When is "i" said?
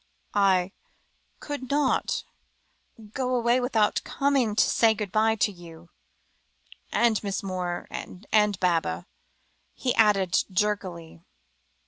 0.33-0.71